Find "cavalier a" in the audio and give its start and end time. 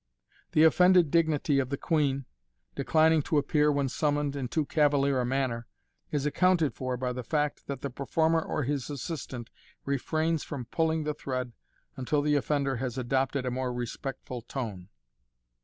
4.65-5.25